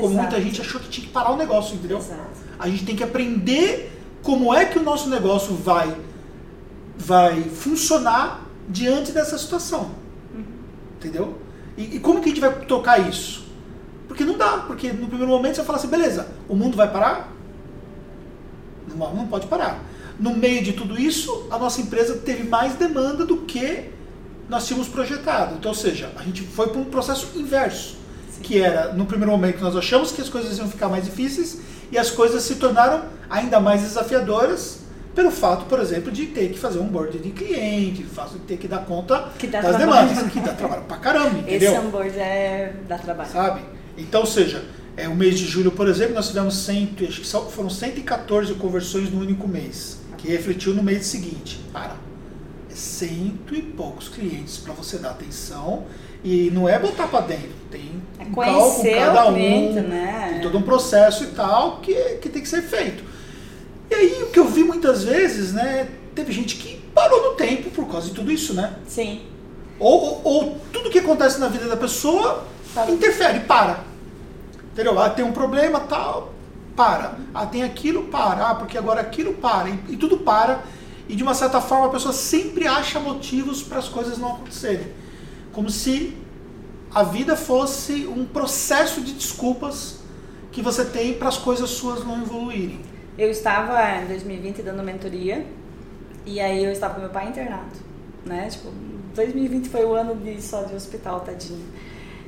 [0.00, 1.98] Como muita gente achou que tinha que parar o negócio, entendeu?
[1.98, 2.20] Exato.
[2.58, 5.94] A gente tem que aprender como é que o nosso negócio vai,
[6.96, 9.90] vai funcionar diante dessa situação.
[10.96, 11.38] Entendeu?
[11.76, 13.44] E, e como que a gente vai tocar isso?
[14.08, 17.32] Porque não dá, porque no primeiro momento você fala assim, beleza, o mundo vai parar?
[18.88, 19.82] Não, não pode parar.
[20.18, 23.90] No meio de tudo isso, a nossa empresa teve mais demanda do que
[24.48, 25.56] nós tínhamos projetado.
[25.56, 27.96] Então, ou seja, a gente foi para um processo inverso,
[28.36, 28.42] Sim.
[28.42, 31.58] que era, no primeiro momento, nós achamos que as coisas iam ficar mais difíceis
[31.90, 34.80] e as coisas se tornaram ainda mais desafiadoras
[35.14, 38.66] pelo fato, por exemplo, de ter que fazer um board de cliente, de ter que
[38.66, 40.08] dar conta Que das trabalho.
[40.08, 41.80] demandas, que dá trabalho pra caramba, Esse entendeu?
[41.82, 43.30] onboard é dá trabalho.
[43.30, 43.60] sabe?
[43.96, 44.64] Então, ou seja,
[44.96, 49.08] é, o mês de julho, por exemplo, nós tivemos cento, acho que foram 114 conversões
[49.10, 51.60] no único mês, que refletiu no mês seguinte.
[51.72, 51.94] Para,
[52.70, 55.84] é cento e poucos clientes para você dar atenção
[56.24, 60.28] e não é botar para dentro, tem É um cálculo cada o cliente, um, né?
[60.32, 63.04] tem todo um processo e tal que, que tem que ser feito.
[63.90, 67.70] E aí, o que eu vi muitas vezes, né, teve gente que parou no tempo
[67.70, 68.74] por causa de tudo isso, né?
[68.88, 69.20] Sim.
[69.78, 72.90] Ou, ou, ou tudo que acontece na vida da pessoa Para.
[72.90, 73.80] interfere, para.
[74.72, 74.98] Entendeu?
[74.98, 76.32] Ah, tem um problema, tal,
[76.74, 77.18] para.
[77.34, 78.50] Ah, tem aquilo, para.
[78.50, 79.68] Ah, porque agora aquilo para.
[79.68, 80.64] E, e tudo para.
[81.06, 84.86] E de uma certa forma a pessoa sempre acha motivos para as coisas não acontecerem.
[85.54, 86.16] Como se
[86.92, 90.00] a vida fosse um processo de desculpas
[90.52, 92.80] que você tem para as coisas suas não evoluírem.
[93.16, 95.46] Eu estava em 2020 dando mentoria
[96.26, 97.72] e aí eu estava com meu pai internado,
[98.24, 98.48] né?
[98.48, 98.70] Tipo,
[99.14, 101.64] 2020 foi o ano de só de hospital, tadinho.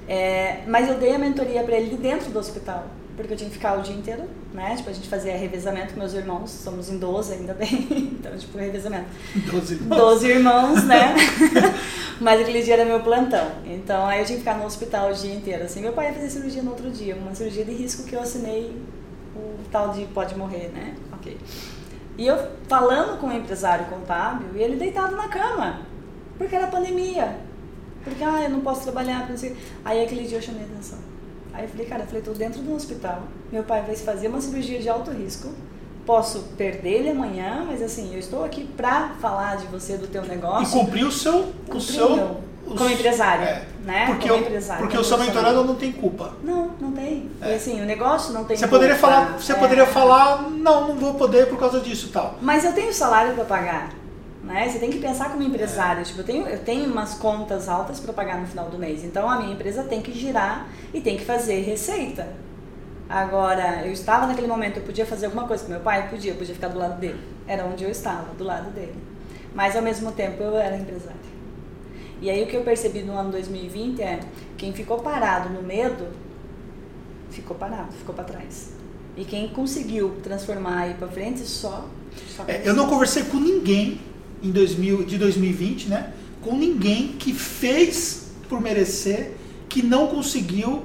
[0.08, 2.86] É, mas eu dei a mentoria para ele de dentro do hospital,
[3.16, 4.74] porque eu tinha que ficar o dia inteiro, né?
[4.76, 7.86] Tipo, a gente fazia revezamento com meus irmãos, somos em 12 ainda bem,
[8.18, 9.06] então, tipo, revezamento.
[9.50, 11.14] 12 12 irmãos, né?
[12.20, 13.50] Mas aquele dia era meu plantão.
[13.64, 15.64] Então aí eu tinha que ficar no hospital o dia inteiro.
[15.64, 18.20] Assim, meu pai ia fazer cirurgia no outro dia, uma cirurgia de risco que eu
[18.20, 18.74] assinei
[19.35, 20.94] o tal de pode morrer, né?
[21.12, 21.37] Ok.
[22.18, 25.83] E eu falando com o empresário contábil e ele deitado na cama,
[26.38, 27.38] porque era pandemia.
[28.02, 29.55] Porque, ah, eu não posso trabalhar, porque.
[29.85, 30.98] Aí aquele dia eu chamei a atenção.
[31.52, 34.40] Aí eu falei, cara, eu falei, tô dentro do hospital, meu pai vai fazer uma
[34.40, 35.52] cirurgia de alto risco,
[36.07, 40.25] posso perder ele amanhã, mas assim, eu estou aqui pra falar de você, do teu
[40.25, 40.79] E negócio.
[40.79, 41.40] cumprir o seu.
[41.40, 43.64] O Cumprir seu meu- os- como empresária, é.
[43.85, 44.07] né?
[44.07, 44.83] Porque, como o- empresária.
[44.83, 46.33] porque o seu mentorado não tem culpa.
[46.42, 47.31] Não, não tem.
[47.42, 47.53] É.
[47.53, 49.12] E assim, o negócio não tem Você poderia culpa.
[49.14, 49.57] falar, você É.
[49.57, 52.37] poderia falar, não, não vou poder por causa disso e tal.
[52.40, 53.90] Mas eu tenho salário para pagar.
[54.45, 54.69] Né?
[54.69, 56.05] Você tem que pensar como empresário.
[56.05, 59.03] Tipo, eu, tenho, eu tenho umas contas altas para pagar no final do mês.
[59.05, 62.29] Então a minha empresa tem que girar e tem que fazer receita.
[63.09, 66.09] Agora, eu estava naquele momento, eu podia fazer alguma coisa com meu pai?
[66.09, 67.21] Podia, eu podia ficar do lado dele.
[67.47, 68.95] Era onde eu estava, do lado dele.
[69.55, 71.16] Mas ao mesmo tempo eu era empresária.
[72.21, 74.21] E aí o que eu percebi no ano 2020 é
[74.57, 76.07] quem ficou parado no medo
[77.31, 78.71] ficou parado, ficou para trás.
[79.16, 81.88] E quem conseguiu transformar e ir para frente só,
[82.35, 84.01] só É, eu não conversei com ninguém
[84.42, 86.12] em 2000, de 2020, né?
[86.42, 89.33] Com ninguém que fez por merecer,
[89.69, 90.83] que não conseguiu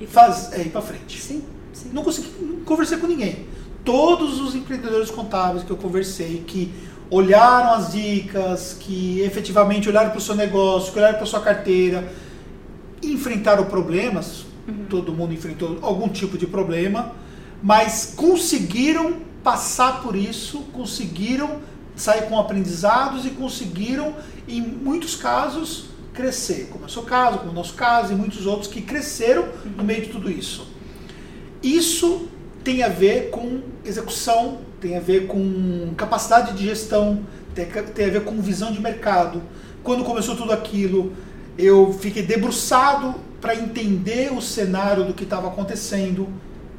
[0.00, 1.20] E faz, é, ir para frente.
[1.20, 1.90] Sim, sim.
[1.92, 3.46] Não consegui, não conversei com ninguém.
[3.84, 6.72] Todos os empreendedores contábeis que eu conversei, que
[7.10, 12.12] olharam as dicas, que efetivamente olharam para o seu negócio, que olharam para sua carteira,
[13.02, 14.44] enfrentaram problemas,
[14.88, 17.12] todo mundo enfrentou algum tipo de problema,
[17.62, 21.60] mas conseguiram passar por isso, conseguiram
[21.94, 24.14] sair com aprendizados e conseguiram,
[24.48, 26.68] em muitos casos, crescer.
[26.72, 29.48] Como é o seu caso, como é o nosso caso, e muitos outros que cresceram
[29.76, 30.66] no meio de tudo isso.
[31.62, 32.28] Isso
[32.64, 37.20] tem a ver com execução, tem a ver com capacidade de gestão,
[37.54, 39.42] tem a ver com visão de mercado.
[39.84, 41.12] Quando começou tudo aquilo,
[41.56, 46.28] eu fiquei debruçado para entender o cenário do que estava acontecendo,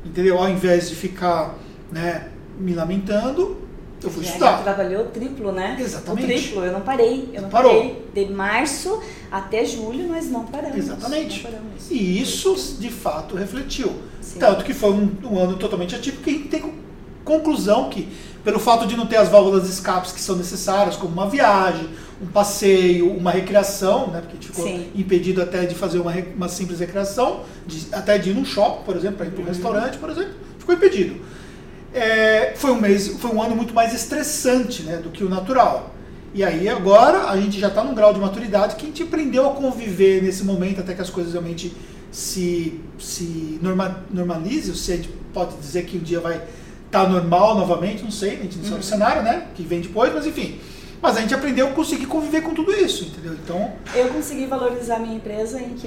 [0.03, 0.37] entendeu?
[0.37, 1.55] Ao invés de ficar
[1.91, 2.27] né,
[2.59, 3.66] me lamentando,
[4.03, 4.61] eu fui E estudar.
[4.63, 5.77] trabalhou triplo, né?
[5.79, 6.23] Exatamente.
[6.23, 7.29] O triplo, eu não parei.
[7.33, 7.73] Eu não Parou.
[7.75, 8.03] parei.
[8.13, 10.77] De março até julho nós não paramos.
[10.77, 11.43] Exatamente.
[11.43, 11.91] Não paramos.
[11.91, 13.91] E isso, de fato, refletiu.
[14.21, 14.39] Sim.
[14.39, 16.73] Tanto que foi um, um ano totalmente atípico, gente tem co-
[17.23, 18.07] conclusão que,
[18.43, 21.89] pelo fato de não ter as válvulas de escapes que são necessárias, como uma viagem,
[22.21, 24.87] um passeio, uma recreação, né, porque a gente ficou Sim.
[24.95, 28.95] impedido até de fazer uma, uma simples recreação, de- até de ir num shopping, por
[28.95, 29.49] exemplo, para ir para um Uhum.
[29.49, 31.15] restaurante, por exemplo, ficou impedido.
[31.93, 35.93] É, foi um mês, foi um ano muito mais estressante né, do que o natural.
[36.33, 39.49] E aí agora a gente já está num grau de maturidade que a gente aprendeu
[39.49, 41.75] a conviver nesse momento até que as coisas realmente
[42.11, 46.41] se, se norma, normalizem, se a gente pode dizer que um dia vai
[46.85, 49.47] estar normal novamente, não sei, a gente não sabe o cenário, né?
[49.55, 50.59] Que vem depois, mas enfim.
[51.01, 53.33] Mas a gente aprendeu a conseguir conviver com tudo isso, entendeu?
[53.33, 55.77] Então, Eu consegui valorizar minha empresa em 500%.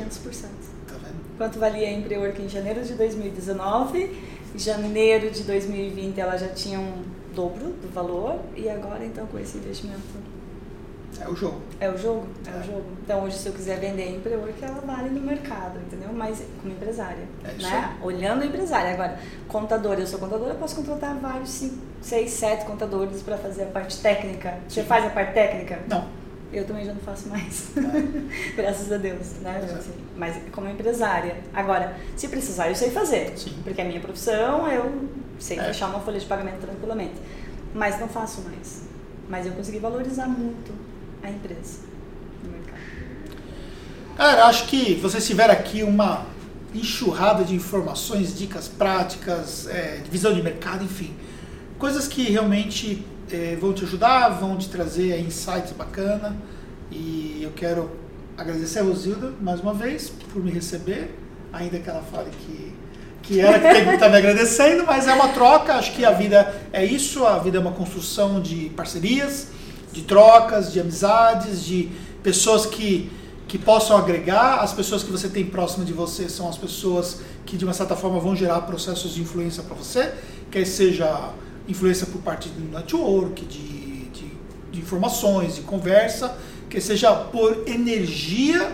[0.87, 1.17] tá vendo?
[1.37, 4.11] Quanto valia a Emprework em janeiro de 2019?
[4.55, 7.03] Em janeiro de 2020 ela já tinha um
[7.35, 10.01] dobro do valor e agora então com esse investimento
[11.21, 11.61] É o jogo.
[11.79, 12.61] é o jogo, é, É.
[12.61, 12.85] o jogo.
[13.05, 16.09] Então hoje se eu quiser vender a Emprework ela vale no mercado, entendeu?
[16.13, 17.97] Mas como empresária, É isso né?
[18.03, 18.93] Olhando a empresária.
[18.95, 23.65] Agora, contadora, eu sou contadora, eu posso contratar vários, cinco, seis, sete contadores para fazer
[23.65, 24.55] a parte técnica.
[24.69, 24.87] Você Sim.
[24.89, 25.79] faz a parte técnica?
[25.89, 26.20] Não.
[26.53, 27.69] Eu também já não faço mais.
[27.77, 28.53] É.
[28.61, 29.61] Graças a Deus, né?
[29.63, 29.79] Exato.
[29.79, 31.37] Assim, mas como empresária.
[31.55, 33.33] Agora, se precisar, eu sei fazer.
[33.37, 33.55] Sim.
[33.63, 35.09] Porque é minha profissão, eu
[35.39, 35.65] sei É.
[35.65, 37.15] fechar uma folha de pagamento tranquilamente.
[37.73, 38.83] Mas não faço mais.
[39.29, 40.73] Mas eu consegui valorizar muito
[41.23, 41.83] a empresa
[42.43, 42.81] no mercado.
[44.17, 46.27] Cara, acho que vocês tiveram aqui uma
[46.75, 51.15] enxurrada de informações, dicas práticas, é, visão de mercado, enfim.
[51.79, 56.37] Coisas que realmente é, vão te ajudar, vão te trazer insights bacana.
[56.91, 57.91] E eu quero
[58.37, 61.15] agradecer a Rosilda mais uma vez por me receber,
[61.53, 62.75] ainda que ela fale que,
[63.23, 66.11] que ela que tem que estar me agradecendo, mas é uma troca, acho que a
[66.11, 69.49] vida é isso, a vida é uma construção de parcerias,
[69.93, 71.91] de trocas, de amizades, de,
[72.23, 73.11] pessoas que,
[73.49, 77.57] que possam agregar, as pessoas que você tem próximo de você são as pessoas que
[77.57, 80.15] de uma certa forma vão gerar processos de influência para você,
[80.51, 81.31] quer seja
[81.69, 84.33] influência por parte do network, de, de,
[84.73, 86.37] de informações, de conversa,
[86.69, 88.73] que seja por energia,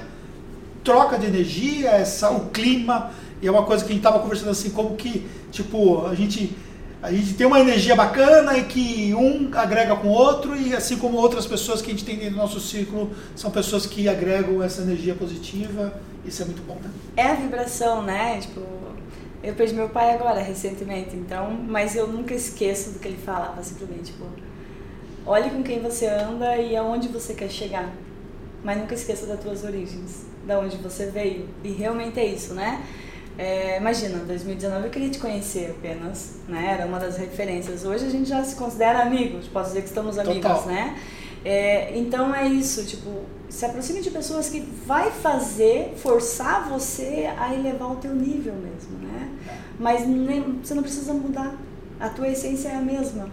[0.85, 3.11] troca de energia, essa, o clima,
[3.43, 6.57] e é uma coisa que a gente estava conversando assim, como que, tipo, a gente
[7.03, 10.97] a gente tem uma energia bacana e que um agrega com o outro e assim
[10.97, 14.63] como outras pessoas que a gente tem dentro do nosso círculo são pessoas que agregam
[14.63, 15.95] essa energia positiva.
[16.25, 16.91] Isso é muito bom né?
[17.17, 18.41] é a vibração né?
[18.41, 18.63] Tipo
[19.43, 23.63] eu perdi meu pai agora recentemente então mas eu nunca esqueço do que ele falava
[23.63, 24.25] simplesmente tipo
[25.25, 27.93] olhe com quem você anda e aonde você quer chegar
[28.65, 32.83] mas nunca esqueça das tuas origens da onde você veio e realmente é isso né
[33.39, 36.73] é, imagina, 2019 eu queria te conhecer apenas, né?
[36.73, 37.85] Era uma das referências.
[37.85, 40.67] Hoje a gente já se considera amigos, posso dizer que estamos amigos, Total.
[40.67, 40.99] né?
[41.45, 43.11] É, então é isso, tipo,
[43.49, 48.99] se aproxime de pessoas que vai fazer, forçar você a elevar o teu nível mesmo,
[48.99, 49.31] né?
[49.79, 51.55] Mas nem, você não precisa mudar.
[51.99, 53.29] A tua essência é a mesma.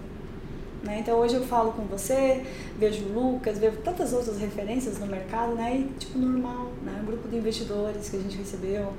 [0.84, 1.00] Né?
[1.00, 2.46] Então hoje eu falo com você,
[2.78, 5.78] vejo o Lucas, vejo tantas outras referências no mercado, né?
[5.78, 7.00] E tipo normal, né?
[7.02, 8.94] Um grupo de investidores que a gente recebeu.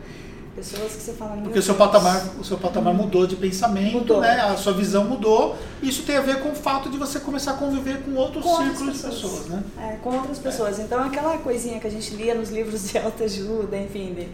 [0.54, 4.20] Pessoas que você fala Porque o seu patamar, o seu patamar mudou de pensamento, mudou.
[4.20, 4.40] né?
[4.40, 5.56] A sua visão mudou.
[5.82, 8.56] Isso tem a ver com o fato de você começar a conviver com outros com
[8.58, 9.64] círculos de pessoas, né?
[9.78, 10.78] É, com outras pessoas.
[10.78, 10.82] É.
[10.82, 14.28] Então aquela coisinha que a gente lia nos livros de autoajuda, enfim, de,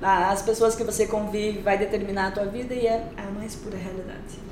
[0.00, 3.76] as pessoas que você convive vai determinar a tua vida e é a mais pura
[3.76, 4.44] realidade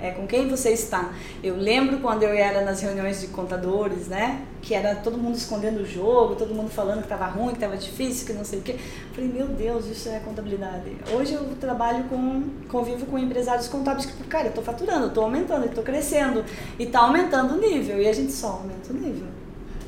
[0.00, 1.12] é, com quem você está.
[1.42, 4.46] Eu lembro quando eu era nas reuniões de contadores, né?
[4.62, 7.76] Que era todo mundo escondendo o jogo, todo mundo falando que estava ruim, que estava
[7.76, 8.76] difícil, que não sei o quê.
[9.12, 10.96] Falei, meu Deus, isso é contabilidade.
[11.12, 15.66] Hoje eu trabalho com, convivo com empresários contábeis que, cara, eu estou faturando, estou aumentando,
[15.66, 16.44] estou crescendo.
[16.78, 19.26] E está aumentando o nível, e a gente só aumenta o nível.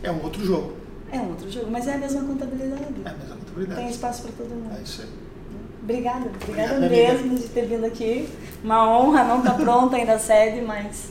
[0.02, 0.72] É um outro jogo.
[1.12, 2.94] É um outro jogo, mas é a mesma contabilidade.
[3.04, 3.80] É a mesma contabilidade.
[3.80, 4.76] Tem espaço para todo mundo.
[4.78, 5.29] É isso aí.
[5.90, 7.42] Obrigada, obrigada, obrigada mesmo amiga.
[7.42, 8.28] de ter vindo aqui.
[8.62, 11.10] Uma honra, não tá pronta ainda a sede, mas.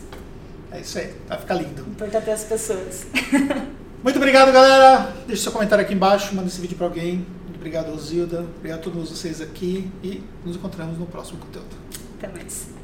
[0.72, 1.82] É isso aí, vai ficar lindo.
[1.82, 3.06] Importante as pessoas.
[4.02, 5.13] Muito obrigado, galera.
[5.28, 7.26] Deixe seu comentário aqui embaixo, manda esse vídeo para alguém.
[7.44, 8.46] Muito obrigado, Rosilda.
[8.58, 11.76] Obrigado a todos vocês aqui e nos encontramos no próximo conteúdo.
[12.18, 12.79] Até mais.